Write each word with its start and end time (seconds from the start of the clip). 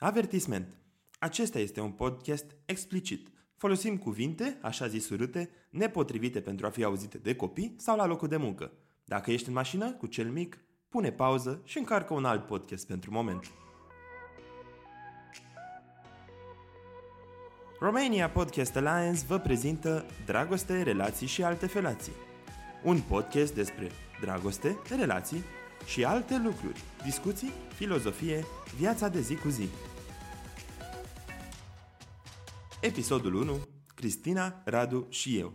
Avertisment. 0.00 0.76
Acesta 1.18 1.58
este 1.58 1.80
un 1.80 1.90
podcast 1.90 2.56
explicit. 2.64 3.28
Folosim 3.56 3.96
cuvinte, 3.96 4.58
așa 4.62 4.86
zis 4.86 5.08
urâte, 5.08 5.50
nepotrivite 5.70 6.40
pentru 6.40 6.66
a 6.66 6.70
fi 6.70 6.84
auzite 6.84 7.18
de 7.18 7.36
copii 7.36 7.74
sau 7.78 7.96
la 7.96 8.06
locul 8.06 8.28
de 8.28 8.36
muncă. 8.36 8.72
Dacă 9.04 9.30
ești 9.30 9.48
în 9.48 9.54
mașină 9.54 9.92
cu 9.92 10.06
cel 10.06 10.30
mic, 10.30 10.58
pune 10.88 11.12
pauză 11.12 11.60
și 11.64 11.78
încarcă 11.78 12.14
un 12.14 12.24
alt 12.24 12.46
podcast 12.46 12.86
pentru 12.86 13.10
moment. 13.12 13.50
Romania 17.80 18.30
Podcast 18.30 18.76
Alliance 18.76 19.24
vă 19.26 19.38
prezintă 19.38 20.04
Dragoste, 20.26 20.82
relații 20.82 21.26
și 21.26 21.42
alte 21.42 21.66
felații. 21.66 22.12
Un 22.84 23.00
podcast 23.00 23.54
despre 23.54 23.90
dragoste, 24.20 24.78
relații 24.96 25.44
și 25.86 26.04
alte 26.04 26.38
lucruri, 26.44 26.82
discuții, 27.04 27.52
filozofie, 27.74 28.44
viața 28.76 29.08
de 29.08 29.20
zi 29.20 29.34
cu 29.34 29.48
zi. 29.48 29.68
Episodul 32.80 33.34
1. 33.34 33.58
Cristina, 33.94 34.62
Radu 34.64 35.06
și 35.08 35.38
eu. 35.38 35.52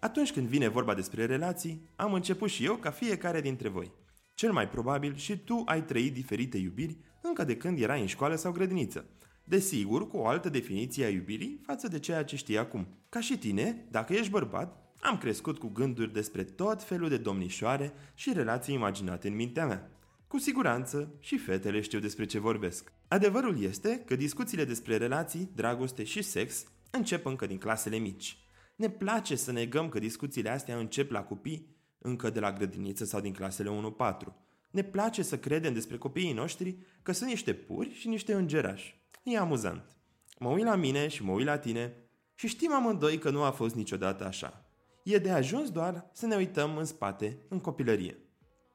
Atunci 0.00 0.32
când 0.32 0.46
vine 0.46 0.68
vorba 0.68 0.94
despre 0.94 1.26
relații, 1.26 1.88
am 1.96 2.12
început 2.12 2.50
și 2.50 2.64
eu 2.64 2.76
ca 2.76 2.90
fiecare 2.90 3.40
dintre 3.40 3.68
voi. 3.68 3.92
Cel 4.34 4.52
mai 4.52 4.68
probabil 4.68 5.16
și 5.16 5.38
tu 5.38 5.62
ai 5.66 5.84
trăit 5.84 6.12
diferite 6.12 6.58
iubiri 6.58 6.98
încă 7.22 7.44
de 7.44 7.56
când 7.56 7.80
erai 7.80 8.00
în 8.00 8.06
școală 8.06 8.34
sau 8.34 8.52
grădiniță. 8.52 9.04
Desigur, 9.44 10.08
cu 10.08 10.16
o 10.16 10.26
altă 10.26 10.48
definiție 10.48 11.04
a 11.04 11.08
iubirii 11.08 11.60
față 11.62 11.88
de 11.88 11.98
ceea 11.98 12.24
ce 12.24 12.36
știi 12.36 12.58
acum. 12.58 12.86
Ca 13.08 13.20
și 13.20 13.38
tine, 13.38 13.86
dacă 13.90 14.12
ești 14.12 14.30
bărbat, 14.30 14.89
am 15.00 15.18
crescut 15.18 15.58
cu 15.58 15.68
gânduri 15.68 16.12
despre 16.12 16.44
tot 16.44 16.82
felul 16.82 17.08
de 17.08 17.16
domnișoare 17.16 17.92
și 18.14 18.32
relații 18.32 18.74
imaginate 18.74 19.28
în 19.28 19.34
mintea 19.34 19.66
mea. 19.66 19.90
Cu 20.26 20.38
siguranță 20.38 21.14
și 21.20 21.38
fetele 21.38 21.80
știu 21.80 21.98
despre 21.98 22.24
ce 22.24 22.38
vorbesc. 22.38 22.92
Adevărul 23.08 23.62
este 23.62 24.02
că 24.06 24.16
discuțiile 24.16 24.64
despre 24.64 24.96
relații, 24.96 25.50
dragoste 25.54 26.04
și 26.04 26.22
sex 26.22 26.64
încep 26.90 27.26
încă 27.26 27.46
din 27.46 27.58
clasele 27.58 27.96
mici. 27.96 28.38
Ne 28.76 28.90
place 28.90 29.34
să 29.36 29.52
negăm 29.52 29.88
că 29.88 29.98
discuțiile 29.98 30.50
astea 30.50 30.76
încep 30.76 31.10
la 31.10 31.22
copii 31.22 31.76
încă 31.98 32.30
de 32.30 32.40
la 32.40 32.52
grădiniță 32.52 33.04
sau 33.04 33.20
din 33.20 33.32
clasele 33.32 33.94
1-4. 34.20 34.32
Ne 34.70 34.82
place 34.82 35.22
să 35.22 35.38
credem 35.38 35.72
despre 35.72 35.96
copiii 35.96 36.32
noștri 36.32 36.76
că 37.02 37.12
sunt 37.12 37.28
niște 37.28 37.54
puri 37.54 37.94
și 37.94 38.08
niște 38.08 38.32
îngerași. 38.32 39.00
E 39.22 39.38
amuzant. 39.38 39.96
Mă 40.38 40.48
uit 40.48 40.64
la 40.64 40.74
mine 40.74 41.08
și 41.08 41.22
mă 41.22 41.32
uit 41.32 41.46
la 41.46 41.58
tine 41.58 41.94
și 42.34 42.48
știm 42.48 42.72
amândoi 42.72 43.18
că 43.18 43.30
nu 43.30 43.42
a 43.42 43.50
fost 43.50 43.74
niciodată 43.74 44.26
așa. 44.26 44.69
E 45.04 45.18
de 45.18 45.30
ajuns 45.30 45.70
doar 45.70 46.10
să 46.12 46.26
ne 46.26 46.36
uităm 46.36 46.76
în 46.76 46.84
spate, 46.84 47.38
în 47.48 47.60
copilărie. 47.60 48.18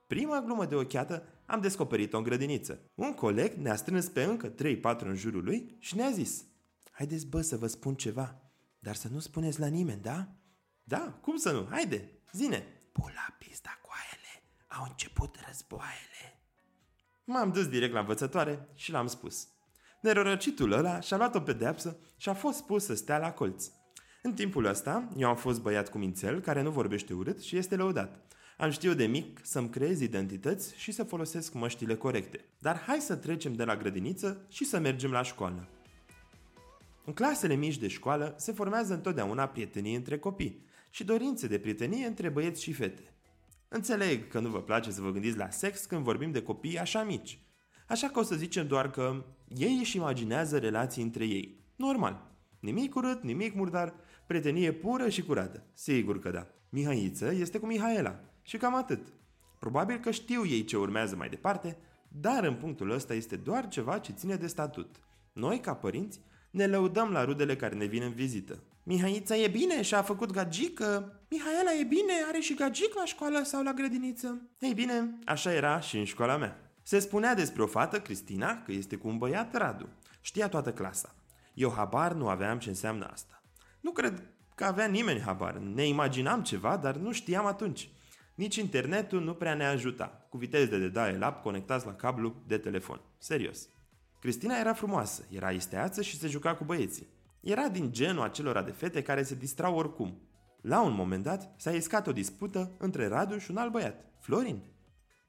Prima 0.08 0.42
glumă 0.42 0.66
de 0.66 0.76
ochiată 0.76 1.24
am 1.46 1.62
descoperit-o 1.62 2.18
în 2.18 2.24
grădiniță. 2.24 2.80
Un 2.96 3.14
coleg 3.14 3.54
ne-a 3.54 3.76
strâns 3.76 4.08
pe 4.08 4.24
încă 4.24 4.54
3-4 4.54 4.56
în 5.00 5.16
jurul 5.16 5.44
lui 5.44 5.76
și 5.80 5.96
ne-a 5.96 6.12
zis 6.12 6.46
Haideți 6.92 7.28
bă 7.28 7.42
să 7.42 7.58
vă 7.58 7.68
spun 7.68 7.96
ceva, 7.96 8.42
dar 8.80 8.96
să 8.96 9.08
nu 9.12 9.20
spuneți 9.20 9.60
la 9.60 9.68
nimeni, 9.68 10.02
da? 10.02 10.28
Da, 10.84 11.20
cum 11.22 11.36
să 11.36 11.52
nu? 11.52 11.68
Haide, 11.70 12.12
zine! 12.32 12.64
Pula 12.92 13.36
pista 13.40 13.80
cu 13.82 13.90
aele, 13.92 14.44
au 14.68 14.86
început 14.90 15.36
războaiele. 15.48 16.40
M-am 17.24 17.52
dus 17.52 17.68
direct 17.68 17.94
la 17.94 18.00
învățătoare 18.00 18.70
și 18.74 18.92
l-am 18.92 19.08
spus. 19.08 19.48
Nerorăcitul 20.02 20.72
ăla 20.72 21.00
și-a 21.00 21.18
luat 21.18 21.36
o 21.36 21.40
pedeapsă 21.40 21.98
și 22.18 22.30
a 22.30 22.34
fost 22.34 22.64
pus 22.64 22.86
să 22.86 22.96
stea 22.96 23.18
la 23.18 23.32
colț. 23.32 23.72
În 24.26 24.34
timpul 24.34 24.66
ăsta, 24.66 25.10
eu 25.18 25.28
am 25.30 25.36
fost 25.36 25.62
băiat 25.62 25.90
cu 25.90 25.98
mințel 25.98 26.40
care 26.40 26.62
nu 26.62 26.72
vorbește 26.72 27.14
urât 27.14 27.42
și 27.42 27.58
este 27.58 27.76
lăudat. 27.76 28.36
Am 28.58 28.70
știut 28.70 28.98
de 28.98 29.06
mic 29.06 29.40
să-mi 29.44 29.70
creez 29.70 30.02
identități 30.02 30.76
și 30.78 30.92
să 30.92 31.04
folosesc 31.04 31.54
măștile 31.54 31.96
corecte. 31.96 32.46
Dar 32.60 32.80
hai 32.80 33.00
să 33.00 33.16
trecem 33.16 33.54
de 33.54 33.64
la 33.64 33.76
grădiniță 33.76 34.46
și 34.50 34.66
să 34.66 34.80
mergem 34.80 35.12
la 35.12 35.22
școală. 35.22 35.68
În 37.06 37.14
clasele 37.14 37.56
mici 37.56 37.78
de 37.78 37.88
școală 37.88 38.36
se 38.38 38.52
formează 38.52 38.94
întotdeauna 38.94 39.48
prietenii 39.48 39.96
între 39.96 40.18
copii 40.18 40.66
și 40.90 41.04
dorințe 41.04 41.48
de 41.48 41.60
prietenie 41.60 42.06
între 42.06 42.30
băieți 42.30 42.64
și 42.64 42.74
fete. 42.74 43.14
Înțeleg 43.68 44.28
că 44.28 44.40
nu 44.40 44.50
vă 44.50 44.62
place 44.62 44.92
să 44.92 45.02
vă 45.02 45.12
gândiți 45.12 45.38
la 45.38 45.50
sex 45.50 45.86
când 45.86 46.04
vorbim 46.04 46.32
de 46.32 46.42
copii 46.42 46.80
așa 46.80 47.04
mici. 47.04 47.40
Așa 47.88 48.08
că 48.08 48.20
o 48.20 48.24
să 48.24 48.36
zicem 48.36 48.68
doar 48.68 48.90
că 48.90 49.26
ei 49.48 49.78
își 49.80 49.96
imaginează 49.96 50.58
relații 50.58 51.04
între 51.04 51.26
ei. 51.26 51.60
Normal. 51.76 52.35
Nimic 52.66 52.96
urât, 52.96 53.24
nimic 53.24 53.56
murdar, 53.56 53.94
prietenie 54.26 54.72
pură 54.72 55.10
și 55.10 55.24
curată. 55.24 55.64
Sigur 55.74 56.20
că 56.20 56.30
da. 56.30 56.48
Mihaiță 56.70 57.32
este 57.34 57.60
cu 57.60 57.66
Mihaela. 57.66 58.20
Și 58.42 58.58
cam 58.58 58.76
atât. 58.76 59.08
Probabil 59.60 59.98
că 59.98 60.12
știu 60.12 60.46
ei 60.46 60.64
ce 60.64 60.78
urmează 60.78 61.16
mai 61.16 61.30
departe, 61.30 61.78
dar 62.08 62.44
în 62.44 62.54
punctul 62.54 62.92
ăsta 62.92 63.14
este 63.14 63.36
doar 63.36 63.68
ceva 63.68 63.98
ce 63.98 64.12
ține 64.12 64.36
de 64.36 64.48
statut. 64.48 64.96
Noi, 65.34 65.60
ca 65.60 65.74
părinți, 65.74 66.20
ne 66.52 66.68
lăudăm 66.68 67.12
la 67.12 67.24
rudele 67.24 67.56
care 67.56 67.76
ne 67.76 67.86
vin 67.86 68.02
în 68.02 68.14
vizită. 68.14 68.64
Mihaița 68.84 69.36
e 69.36 69.48
bine 69.48 69.82
și 69.82 69.96
a 69.96 70.02
făcut 70.02 70.32
gagică. 70.32 71.20
Mihaela 71.30 71.74
e 71.80 71.84
bine, 71.84 72.14
are 72.28 72.40
și 72.40 72.54
gagic 72.54 72.94
la 72.96 73.06
școală 73.06 73.42
sau 73.44 73.64
la 73.64 73.74
grădiniță. 73.74 74.42
Ei 74.60 74.74
bine, 74.74 75.20
așa 75.26 75.54
era 75.54 75.80
și 75.80 75.98
în 75.98 76.06
școala 76.06 76.38
mea. 76.38 76.74
Se 76.84 77.00
spunea 77.00 77.36
despre 77.36 77.62
o 77.62 77.68
fată, 77.68 78.00
Cristina, 78.00 78.62
că 78.62 78.72
este 78.72 78.96
cu 78.96 79.08
un 79.08 79.18
băiat, 79.18 79.56
Radu. 79.56 79.90
Știa 80.22 80.48
toată 80.48 80.74
clasa. 80.74 81.16
Eu 81.56 81.72
habar 81.72 82.14
nu 82.14 82.28
aveam 82.28 82.60
ce 82.60 82.70
înseamnă 82.70 83.06
asta. 83.06 83.44
Nu 83.82 83.92
cred 83.92 84.24
că 84.56 84.64
avea 84.64 84.86
nimeni 84.86 85.20
habar. 85.20 85.58
Ne 85.58 85.88
imaginam 85.88 86.44
ceva, 86.44 86.78
dar 86.78 86.96
nu 86.96 87.12
știam 87.12 87.46
atunci. 87.46 87.90
Nici 88.36 88.56
internetul 88.56 89.24
nu 89.24 89.34
prea 89.34 89.54
ne 89.54 89.66
ajuta, 89.66 90.26
cu 90.30 90.38
viteze 90.38 90.78
de 90.78 90.90
dial-up 90.90 91.42
conectați 91.42 91.86
la 91.86 91.96
cablu 91.96 92.44
de 92.48 92.58
telefon. 92.58 93.02
Serios. 93.18 93.70
Cristina 94.20 94.58
era 94.58 94.74
frumoasă, 94.74 95.26
era 95.30 95.52
isteață 95.52 96.02
și 96.02 96.18
se 96.18 96.28
juca 96.28 96.56
cu 96.56 96.64
băieții. 96.64 97.08
Era 97.40 97.68
din 97.68 97.92
genul 97.92 98.24
acelora 98.24 98.62
de 98.62 98.72
fete 98.72 99.02
care 99.02 99.24
se 99.24 99.36
distrau 99.36 99.76
oricum. 99.76 100.22
La 100.62 100.82
un 100.82 100.94
moment 100.94 101.24
dat 101.24 101.54
s-a 101.58 101.72
iscat 101.72 102.08
o 102.08 102.12
dispută 102.12 102.76
între 102.78 103.08
Radu 103.08 103.38
și 103.38 103.52
un 103.52 103.58
alt 103.58 103.72
băiat, 103.72 104.06
Florin. 104.20 104.64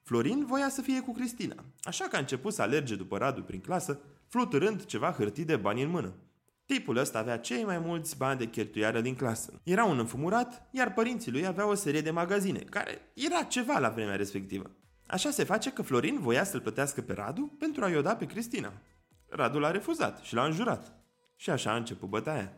Florin 0.03 0.45
voia 0.45 0.69
să 0.69 0.81
fie 0.81 1.01
cu 1.01 1.11
Cristina, 1.11 1.55
așa 1.81 2.05
că 2.05 2.15
a 2.15 2.19
început 2.19 2.53
să 2.53 2.61
alerge 2.61 2.95
după 2.95 3.17
Radu 3.17 3.41
prin 3.41 3.59
clasă, 3.59 3.99
fluturând 4.27 4.85
ceva 4.85 5.11
hârtii 5.11 5.45
de 5.45 5.55
bani 5.55 5.81
în 5.81 5.89
mână. 5.89 6.13
Tipul 6.65 6.97
ăsta 6.97 7.19
avea 7.19 7.37
cei 7.37 7.63
mai 7.63 7.79
mulți 7.79 8.17
bani 8.17 8.39
de 8.39 8.45
cheltuială 8.45 9.01
din 9.01 9.15
clasă. 9.15 9.61
Era 9.63 9.83
un 9.83 9.99
înfumurat, 9.99 10.67
iar 10.71 10.93
părinții 10.93 11.31
lui 11.31 11.45
aveau 11.45 11.69
o 11.69 11.73
serie 11.73 12.01
de 12.01 12.11
magazine, 12.11 12.59
care 12.59 13.11
era 13.13 13.43
ceva 13.43 13.79
la 13.79 13.89
vremea 13.89 14.15
respectivă. 14.15 14.71
Așa 15.07 15.29
se 15.29 15.43
face 15.43 15.71
că 15.71 15.81
Florin 15.81 16.19
voia 16.19 16.43
să-l 16.43 16.59
plătească 16.59 17.01
pe 17.01 17.13
Radu 17.13 17.55
pentru 17.59 17.83
a-i 17.83 17.95
oda 17.95 18.15
pe 18.15 18.25
Cristina. 18.25 18.73
Radu 19.29 19.59
l-a 19.59 19.71
refuzat 19.71 20.19
și 20.19 20.33
l-a 20.33 20.45
înjurat. 20.45 20.93
Și 21.35 21.49
așa 21.49 21.71
a 21.71 21.75
început 21.75 22.09
bătaia. 22.09 22.53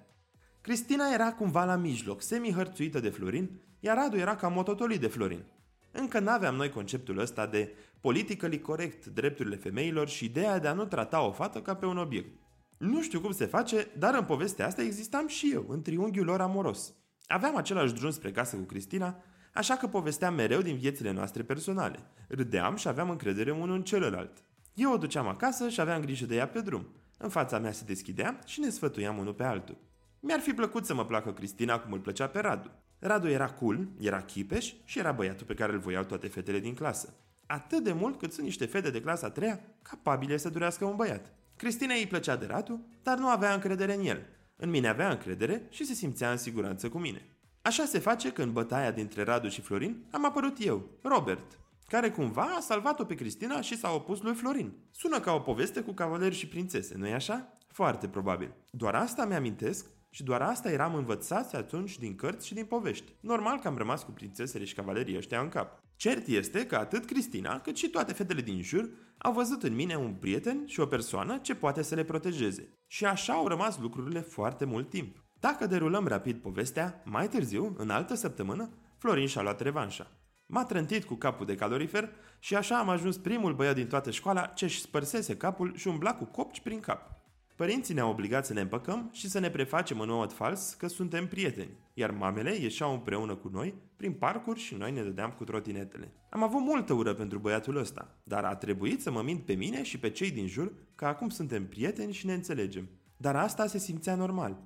Cristina 0.61 1.13
era 1.13 1.33
cumva 1.33 1.65
la 1.65 1.75
mijloc, 1.75 2.21
semi-hărțuită 2.21 2.99
de 2.99 3.09
Florin, 3.09 3.61
iar 3.79 3.97
Radu 3.97 4.17
era 4.17 4.35
ca 4.35 4.47
mototolit 4.47 4.99
de 4.99 5.07
Florin. 5.07 5.43
Încă 5.91 6.19
n-aveam 6.19 6.55
noi 6.55 6.69
conceptul 6.69 7.17
ăsta 7.17 7.45
de 7.45 7.73
politically 8.01 8.61
corect, 8.61 9.05
drepturile 9.05 9.55
femeilor 9.55 10.07
și 10.07 10.25
ideea 10.25 10.59
de 10.59 10.67
a 10.67 10.73
nu 10.73 10.85
trata 10.85 11.21
o 11.21 11.31
fată 11.31 11.61
ca 11.61 11.75
pe 11.75 11.85
un 11.85 11.97
obiect. 11.97 12.39
Nu 12.77 13.01
știu 13.01 13.21
cum 13.21 13.31
se 13.31 13.45
face, 13.45 13.87
dar 13.97 14.15
în 14.15 14.23
povestea 14.23 14.65
asta 14.65 14.81
existam 14.81 15.27
și 15.27 15.51
eu, 15.53 15.65
în 15.69 15.81
triunghiul 15.81 16.25
lor 16.25 16.41
amoros. 16.41 16.93
Aveam 17.27 17.55
același 17.55 17.93
drum 17.93 18.09
spre 18.09 18.31
casă 18.31 18.55
cu 18.55 18.63
Cristina, 18.63 19.23
așa 19.53 19.75
că 19.75 19.87
povesteam 19.87 20.33
mereu 20.33 20.61
din 20.61 20.77
viețile 20.77 21.11
noastre 21.11 21.43
personale. 21.43 21.99
Râdeam 22.27 22.75
și 22.75 22.87
aveam 22.87 23.09
încredere 23.09 23.51
unul 23.51 23.75
în 23.75 23.83
celălalt. 23.83 24.43
Eu 24.73 24.91
o 24.91 24.97
duceam 24.97 25.27
acasă 25.27 25.69
și 25.69 25.81
aveam 25.81 26.01
grijă 26.01 26.25
de 26.25 26.35
ea 26.35 26.47
pe 26.47 26.61
drum. 26.61 26.87
În 27.17 27.29
fața 27.29 27.59
mea 27.59 27.71
se 27.71 27.83
deschidea 27.85 28.39
și 28.45 28.59
ne 28.59 28.69
sfătuiam 28.69 29.17
unul 29.17 29.33
pe 29.33 29.43
altul. 29.43 29.77
Mi-ar 30.19 30.39
fi 30.39 30.53
plăcut 30.53 30.85
să 30.85 30.93
mă 30.93 31.05
placă 31.05 31.31
Cristina 31.31 31.79
cum 31.79 31.91
îl 31.91 31.99
plăcea 31.99 32.27
pe 32.27 32.39
Radu. 32.39 32.71
Radu 32.99 33.27
era 33.27 33.49
cool, 33.49 33.87
era 33.99 34.21
chipeș 34.21 34.73
și 34.83 34.99
era 34.99 35.11
băiatul 35.11 35.45
pe 35.45 35.53
care 35.53 35.71
îl 35.71 35.79
voiau 35.79 36.03
toate 36.03 36.27
fetele 36.27 36.59
din 36.59 36.73
clasă. 36.73 37.13
Atât 37.45 37.83
de 37.83 37.93
mult 37.93 38.19
cât 38.19 38.33
sunt 38.33 38.45
niște 38.45 38.65
fete 38.65 38.89
de 38.89 39.01
clasa 39.01 39.29
3 39.29 39.59
capabile 39.81 40.37
să 40.37 40.49
durească 40.49 40.85
un 40.85 40.95
băiat. 40.95 41.33
Cristina 41.55 41.93
îi 41.93 42.07
plăcea 42.07 42.35
de 42.35 42.45
Radu, 42.45 42.85
dar 43.03 43.17
nu 43.17 43.27
avea 43.27 43.53
încredere 43.53 43.93
în 43.93 44.05
el. 44.05 44.25
În 44.55 44.69
mine 44.69 44.87
avea 44.87 45.09
încredere 45.09 45.67
și 45.69 45.85
se 45.85 45.93
simțea 45.93 46.31
în 46.31 46.37
siguranță 46.37 46.89
cu 46.89 46.97
mine. 46.97 47.25
Așa 47.61 47.85
se 47.85 47.99
face 47.99 48.31
că 48.31 48.41
în 48.41 48.53
bătaia 48.53 48.91
dintre 48.91 49.23
Radu 49.23 49.47
și 49.47 49.61
Florin 49.61 50.05
am 50.11 50.25
apărut 50.25 50.57
eu, 50.59 50.89
Robert, 51.01 51.59
care 51.87 52.11
cumva 52.11 52.41
a 52.41 52.59
salvat-o 52.59 53.03
pe 53.03 53.15
Cristina 53.15 53.61
și 53.61 53.77
s-a 53.77 53.91
opus 53.91 54.21
lui 54.21 54.33
Florin. 54.33 54.73
Sună 54.91 55.19
ca 55.19 55.33
o 55.33 55.39
poveste 55.39 55.81
cu 55.81 55.91
cavaleri 55.91 56.35
și 56.35 56.47
prințese, 56.47 56.95
nu-i 56.97 57.13
așa? 57.13 57.57
Foarte 57.67 58.07
probabil. 58.07 58.53
Doar 58.71 58.95
asta 58.95 59.25
mi-amintesc 59.25 59.85
și 60.09 60.23
doar 60.23 60.41
asta 60.41 60.71
eram 60.71 60.95
învățați 60.95 61.55
atunci 61.55 61.97
din 61.97 62.15
cărți 62.15 62.47
și 62.47 62.53
din 62.53 62.65
povești. 62.65 63.13
Normal 63.19 63.59
că 63.59 63.67
am 63.67 63.77
rămas 63.77 64.03
cu 64.03 64.11
prințesele 64.11 64.65
și 64.65 64.73
cavalerii 64.73 65.17
ăștia 65.17 65.41
în 65.41 65.49
cap. 65.49 65.83
Cert 65.95 66.27
este 66.27 66.65
că 66.65 66.75
atât 66.75 67.05
Cristina 67.05 67.59
cât 67.59 67.77
și 67.77 67.89
toate 67.89 68.13
fetele 68.13 68.41
din 68.41 68.61
jur 68.61 68.89
au 69.17 69.31
văzut 69.31 69.63
în 69.63 69.75
mine 69.75 69.95
un 69.95 70.13
prieten 70.13 70.63
și 70.65 70.79
o 70.79 70.85
persoană 70.85 71.37
ce 71.37 71.55
poate 71.55 71.81
să 71.81 71.95
le 71.95 72.03
protejeze. 72.03 72.79
Și 72.87 73.05
așa 73.05 73.33
au 73.33 73.47
rămas 73.47 73.79
lucrurile 73.79 74.19
foarte 74.19 74.65
mult 74.65 74.89
timp. 74.89 75.23
Dacă 75.39 75.65
derulăm 75.67 76.07
rapid 76.07 76.41
povestea, 76.41 77.01
mai 77.05 77.27
târziu, 77.27 77.75
în 77.77 77.89
altă 77.89 78.15
săptămână, 78.15 78.69
Florin 78.97 79.27
și-a 79.27 79.41
luat 79.41 79.61
revanșa. 79.61 80.11
M-a 80.45 80.63
trântit 80.63 81.03
cu 81.03 81.15
capul 81.15 81.45
de 81.45 81.55
calorifer 81.55 82.09
și 82.39 82.55
așa 82.55 82.77
am 82.77 82.89
ajuns 82.89 83.17
primul 83.17 83.53
băiat 83.53 83.75
din 83.75 83.87
toată 83.87 84.11
școala 84.11 84.45
ce 84.45 84.65
își 84.65 84.81
spărsese 84.81 85.37
capul 85.37 85.75
și 85.75 85.87
umbla 85.87 86.15
cu 86.15 86.25
copci 86.25 86.61
prin 86.61 86.79
cap. 86.79 87.18
Părinții 87.59 87.93
ne-au 87.93 88.09
obligat 88.09 88.45
să 88.45 88.53
ne 88.53 88.61
împăcăm 88.61 89.09
și 89.13 89.29
să 89.29 89.39
ne 89.39 89.49
prefacem 89.49 89.99
în 89.99 90.09
mod 90.09 90.33
fals 90.33 90.73
că 90.73 90.87
suntem 90.87 91.27
prieteni, 91.27 91.77
iar 91.93 92.11
mamele 92.11 92.55
ieșeau 92.55 92.93
împreună 92.93 93.35
cu 93.35 93.49
noi 93.51 93.73
prin 93.95 94.13
parcuri 94.13 94.59
și 94.59 94.75
noi 94.75 94.91
ne 94.91 95.03
dădeam 95.03 95.31
cu 95.31 95.43
trotinetele. 95.43 96.11
Am 96.29 96.43
avut 96.43 96.61
multă 96.61 96.93
ură 96.93 97.13
pentru 97.13 97.39
băiatul 97.39 97.75
ăsta, 97.75 98.17
dar 98.23 98.43
a 98.43 98.55
trebuit 98.55 99.01
să 99.01 99.11
mă 99.11 99.21
mint 99.21 99.45
pe 99.45 99.53
mine 99.53 99.83
și 99.83 99.99
pe 99.99 100.09
cei 100.09 100.31
din 100.31 100.47
jur 100.47 100.73
că 100.95 101.05
acum 101.05 101.29
suntem 101.29 101.67
prieteni 101.67 102.13
și 102.13 102.25
ne 102.25 102.33
înțelegem. 102.33 102.89
Dar 103.17 103.35
asta 103.35 103.67
se 103.67 103.77
simțea 103.77 104.15
normal. 104.15 104.57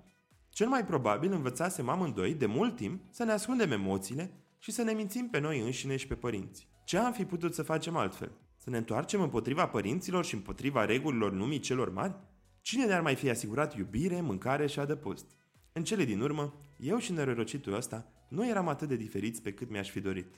Cel 0.49 0.67
mai 0.67 0.85
probabil 0.85 1.31
învățasem 1.31 1.89
amândoi 1.89 2.33
de 2.33 2.45
mult 2.45 2.75
timp 2.75 3.01
să 3.09 3.23
ne 3.23 3.31
ascundem 3.31 3.71
emoțiile 3.71 4.33
și 4.59 4.71
să 4.71 4.83
ne 4.83 4.91
mințim 4.91 5.27
pe 5.29 5.39
noi 5.39 5.59
înșine 5.59 5.95
și 5.95 6.07
pe 6.07 6.15
părinți. 6.15 6.67
Ce 6.83 6.97
am 6.97 7.11
fi 7.11 7.25
putut 7.25 7.53
să 7.53 7.63
facem 7.63 7.95
altfel? 7.95 8.31
Să 8.57 8.69
ne 8.69 8.77
întoarcem 8.77 9.21
împotriva 9.21 9.67
părinților 9.67 10.25
și 10.25 10.33
împotriva 10.33 10.85
regulilor 10.85 11.33
lumii 11.33 11.59
celor 11.59 11.91
mari? 11.91 12.15
Cine 12.63 12.85
ne-ar 12.85 13.01
mai 13.01 13.15
fi 13.15 13.29
asigurat 13.29 13.75
iubire, 13.75 14.21
mâncare 14.21 14.67
și 14.67 14.79
adăpost? 14.79 15.25
În 15.73 15.83
cele 15.83 16.03
din 16.03 16.21
urmă, 16.21 16.53
eu 16.77 16.97
și 16.97 17.11
nerorocitul 17.11 17.73
ăsta 17.73 18.11
nu 18.29 18.47
eram 18.47 18.67
atât 18.67 18.87
de 18.87 18.95
diferiți 18.95 19.41
pe 19.41 19.53
cât 19.53 19.69
mi-aș 19.69 19.89
fi 19.89 19.99
dorit. 19.99 20.35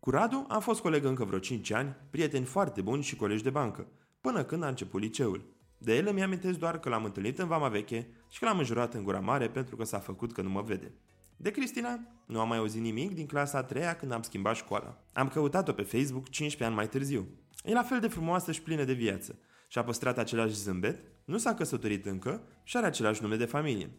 Cu 0.00 0.10
Radu 0.10 0.46
am 0.48 0.60
fost 0.60 0.80
coleg 0.80 1.04
încă 1.04 1.24
vreo 1.24 1.38
5 1.38 1.70
ani, 1.70 1.96
prieteni 2.10 2.44
foarte 2.44 2.80
buni 2.80 3.02
și 3.02 3.16
colegi 3.16 3.42
de 3.42 3.50
bancă, 3.50 3.86
până 4.20 4.44
când 4.44 4.62
a 4.62 4.68
început 4.68 5.00
liceul. 5.00 5.54
De 5.78 5.96
el 5.96 6.06
îmi 6.06 6.22
amintesc 6.22 6.58
doar 6.58 6.80
că 6.80 6.88
l-am 6.88 7.04
întâlnit 7.04 7.38
în 7.38 7.46
Vama 7.46 7.68
Veche 7.68 8.08
și 8.30 8.38
că 8.38 8.44
l-am 8.44 8.58
înjurat 8.58 8.94
în 8.94 9.02
gura 9.02 9.20
mare 9.20 9.48
pentru 9.48 9.76
că 9.76 9.84
s-a 9.84 9.98
făcut 9.98 10.32
că 10.32 10.42
nu 10.42 10.50
mă 10.50 10.62
vede. 10.62 10.92
De 11.36 11.50
Cristina 11.50 12.00
nu 12.26 12.40
am 12.40 12.48
mai 12.48 12.58
auzit 12.58 12.80
nimic 12.80 13.14
din 13.14 13.26
clasa 13.26 13.58
a 13.58 13.62
treia 13.62 13.96
când 13.96 14.12
am 14.12 14.22
schimbat 14.22 14.56
școala. 14.56 15.04
Am 15.12 15.28
căutat-o 15.28 15.72
pe 15.72 15.82
Facebook 15.82 16.28
15 16.28 16.64
ani 16.64 16.74
mai 16.74 16.88
târziu. 16.88 17.28
E 17.64 17.72
la 17.72 17.82
fel 17.82 18.00
de 18.00 18.08
frumoasă 18.08 18.52
și 18.52 18.62
plină 18.62 18.84
de 18.84 18.92
viață 18.92 19.38
și 19.68 19.78
a 19.78 19.84
păstrat 19.84 20.18
același 20.18 20.54
zâmbet, 20.54 21.11
nu 21.24 21.38
s-a 21.38 21.54
căsătorit 21.54 22.06
încă 22.06 22.42
și 22.62 22.76
are 22.76 22.86
același 22.86 23.22
nume 23.22 23.36
de 23.36 23.44
familie. 23.44 23.90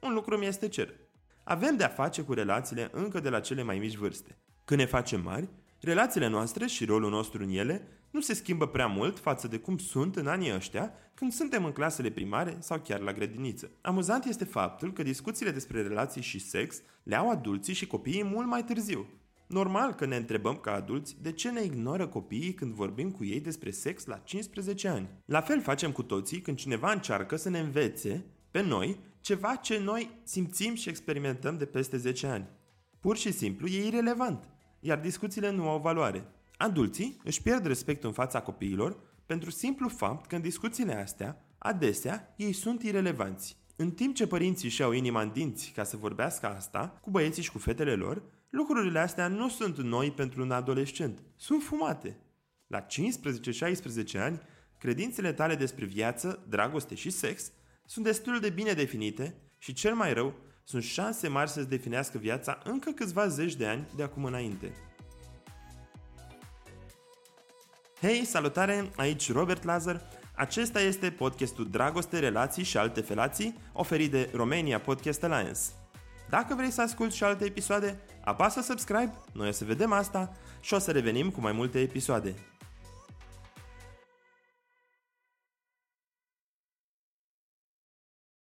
Un 0.00 0.12
lucru 0.12 0.38
mi 0.38 0.46
este 0.46 0.68
cer. 0.68 0.94
Avem 1.44 1.76
de-a 1.76 1.88
face 1.88 2.22
cu 2.22 2.32
relațiile 2.32 2.88
încă 2.92 3.20
de 3.20 3.28
la 3.28 3.40
cele 3.40 3.62
mai 3.62 3.78
mici 3.78 3.96
vârste. 3.96 4.38
Când 4.64 4.80
ne 4.80 4.86
facem 4.86 5.20
mari, 5.20 5.48
relațiile 5.80 6.28
noastre 6.28 6.66
și 6.66 6.84
rolul 6.84 7.10
nostru 7.10 7.42
în 7.42 7.50
ele 7.50 7.88
nu 8.10 8.20
se 8.20 8.34
schimbă 8.34 8.66
prea 8.66 8.86
mult 8.86 9.18
față 9.18 9.48
de 9.48 9.58
cum 9.58 9.78
sunt 9.78 10.16
în 10.16 10.26
anii 10.26 10.54
ăștia 10.54 10.92
când 11.14 11.32
suntem 11.32 11.64
în 11.64 11.72
clasele 11.72 12.10
primare 12.10 12.56
sau 12.58 12.80
chiar 12.80 13.00
la 13.00 13.12
grădiniță. 13.12 13.70
Amuzant 13.80 14.24
este 14.24 14.44
faptul 14.44 14.92
că 14.92 15.02
discuțiile 15.02 15.50
despre 15.50 15.82
relații 15.82 16.22
și 16.22 16.38
sex 16.38 16.82
le 17.02 17.16
au 17.16 17.30
adulții 17.30 17.74
și 17.74 17.86
copiii 17.86 18.24
mult 18.24 18.46
mai 18.46 18.64
târziu. 18.64 19.06
Normal 19.46 19.94
că 19.94 20.06
ne 20.06 20.16
întrebăm 20.16 20.56
ca 20.56 20.72
adulți 20.72 21.16
de 21.22 21.32
ce 21.32 21.50
ne 21.50 21.62
ignoră 21.62 22.06
copiii 22.06 22.54
când 22.54 22.72
vorbim 22.72 23.10
cu 23.10 23.24
ei 23.24 23.40
despre 23.40 23.70
sex 23.70 24.04
la 24.04 24.16
15 24.16 24.88
ani. 24.88 25.08
La 25.24 25.40
fel 25.40 25.62
facem 25.62 25.92
cu 25.92 26.02
toții 26.02 26.40
când 26.40 26.56
cineva 26.56 26.92
încearcă 26.92 27.36
să 27.36 27.48
ne 27.48 27.58
învețe 27.58 28.24
pe 28.50 28.62
noi 28.62 29.00
ceva 29.20 29.54
ce 29.54 29.78
noi 29.78 30.20
simțim 30.24 30.74
și 30.74 30.88
experimentăm 30.88 31.58
de 31.58 31.64
peste 31.64 31.96
10 31.96 32.26
ani. 32.26 32.46
Pur 33.00 33.16
și 33.16 33.32
simplu 33.32 33.66
e 33.66 33.86
irelevant, 33.86 34.48
iar 34.80 34.98
discuțiile 34.98 35.50
nu 35.50 35.68
au 35.68 35.80
valoare. 35.80 36.24
Adulții 36.56 37.20
își 37.24 37.42
pierd 37.42 37.66
respectul 37.66 38.08
în 38.08 38.14
fața 38.14 38.40
copiilor 38.40 38.96
pentru 39.26 39.50
simplu 39.50 39.88
fapt 39.88 40.26
că 40.26 40.34
în 40.34 40.40
discuțiile 40.40 40.94
astea, 40.94 41.44
adesea, 41.58 42.34
ei 42.36 42.52
sunt 42.52 42.82
irelevanți. 42.82 43.56
În 43.76 43.90
timp 43.90 44.14
ce 44.14 44.26
părinții 44.26 44.68
și-au 44.68 44.92
inima 44.92 45.22
în 45.22 45.30
dinți 45.32 45.72
ca 45.74 45.84
să 45.84 45.96
vorbească 45.96 46.46
asta 46.46 46.98
cu 47.00 47.10
băieții 47.10 47.42
și 47.42 47.52
cu 47.52 47.58
fetele 47.58 47.94
lor, 47.94 48.22
lucrurile 48.56 48.98
astea 48.98 49.28
nu 49.28 49.48
sunt 49.48 49.76
noi 49.78 50.10
pentru 50.10 50.42
un 50.42 50.50
adolescent. 50.50 51.22
Sunt 51.36 51.62
fumate. 51.62 52.16
La 52.66 52.86
15-16 52.86 52.86
ani, 54.14 54.40
credințele 54.78 55.32
tale 55.32 55.54
despre 55.54 55.84
viață, 55.84 56.44
dragoste 56.48 56.94
și 56.94 57.10
sex 57.10 57.52
sunt 57.86 58.04
destul 58.04 58.40
de 58.40 58.50
bine 58.50 58.72
definite 58.72 59.34
și 59.58 59.72
cel 59.72 59.94
mai 59.94 60.12
rău, 60.12 60.34
sunt 60.64 60.82
șanse 60.82 61.28
mari 61.28 61.50
să-ți 61.50 61.68
definească 61.68 62.18
viața 62.18 62.58
încă 62.64 62.90
câțiva 62.90 63.28
zeci 63.28 63.54
de 63.54 63.66
ani 63.66 63.88
de 63.96 64.02
acum 64.02 64.24
înainte. 64.24 64.72
Hei, 68.00 68.24
salutare! 68.24 68.90
Aici 68.96 69.32
Robert 69.32 69.64
Lazar. 69.64 70.00
Acesta 70.34 70.80
este 70.80 71.10
podcastul 71.10 71.70
Dragoste, 71.70 72.18
Relații 72.18 72.64
și 72.64 72.76
alte 72.76 73.00
felații, 73.00 73.58
oferit 73.72 74.10
de 74.10 74.30
Romania 74.32 74.80
Podcast 74.80 75.22
Alliance. 75.22 75.60
Dacă 76.28 76.54
vrei 76.54 76.70
să 76.70 76.82
asculti 76.82 77.16
și 77.16 77.24
alte 77.24 77.44
episoade, 77.44 78.00
apasă 78.24 78.60
subscribe, 78.60 79.12
noi 79.32 79.48
o 79.48 79.52
să 79.52 79.64
vedem 79.64 79.92
asta 79.92 80.32
și 80.60 80.74
o 80.74 80.78
să 80.78 80.90
revenim 80.90 81.30
cu 81.30 81.40
mai 81.40 81.52
multe 81.52 81.80
episoade. 81.80 82.34